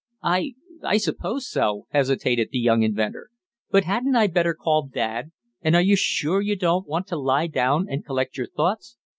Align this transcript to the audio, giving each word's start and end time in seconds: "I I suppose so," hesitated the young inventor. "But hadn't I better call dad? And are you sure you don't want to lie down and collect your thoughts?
"I 0.23 0.55
I 0.81 0.97
suppose 0.97 1.47
so," 1.47 1.85
hesitated 1.91 2.49
the 2.51 2.57
young 2.57 2.81
inventor. 2.81 3.29
"But 3.69 3.83
hadn't 3.83 4.15
I 4.15 4.25
better 4.25 4.55
call 4.55 4.87
dad? 4.91 5.31
And 5.61 5.75
are 5.75 5.81
you 5.83 5.95
sure 5.95 6.41
you 6.41 6.55
don't 6.55 6.87
want 6.87 7.05
to 7.09 7.15
lie 7.17 7.45
down 7.45 7.85
and 7.87 8.03
collect 8.03 8.35
your 8.35 8.47
thoughts? 8.47 8.97